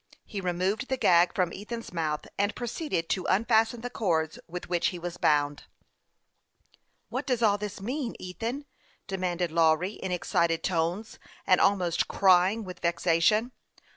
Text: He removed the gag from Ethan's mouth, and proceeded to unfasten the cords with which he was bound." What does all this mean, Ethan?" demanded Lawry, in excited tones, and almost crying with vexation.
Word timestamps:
He 0.25 0.41
removed 0.41 0.87
the 0.87 0.97
gag 0.97 1.35
from 1.35 1.53
Ethan's 1.53 1.93
mouth, 1.93 2.25
and 2.35 2.55
proceeded 2.55 3.07
to 3.09 3.27
unfasten 3.27 3.81
the 3.81 3.89
cords 3.91 4.39
with 4.47 4.67
which 4.67 4.87
he 4.87 4.97
was 4.97 5.17
bound." 5.17 5.65
What 7.09 7.27
does 7.27 7.43
all 7.43 7.59
this 7.59 7.79
mean, 7.79 8.15
Ethan?" 8.17 8.65
demanded 9.15 9.51
Lawry, 9.51 9.91
in 9.91 10.11
excited 10.11 10.63
tones, 10.63 11.19
and 11.45 11.61
almost 11.61 12.07
crying 12.07 12.63
with 12.63 12.79
vexation. 12.79 13.51